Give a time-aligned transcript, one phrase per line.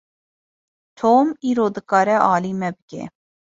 [0.99, 3.01] Tom îro dikare alî me bike.